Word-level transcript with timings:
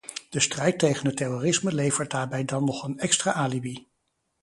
De 0.29 0.39
strijd 0.39 0.79
tegen 0.79 1.05
het 1.05 1.17
terrorisme 1.17 1.73
levert 1.75 2.11
daarbij 2.11 2.45
dan 2.45 2.63
nog 2.65 2.83
een 2.83 2.99
extra 2.99 3.31
alibi. 3.33 3.87